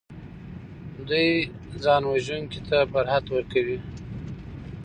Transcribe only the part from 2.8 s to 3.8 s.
برائت ورکوي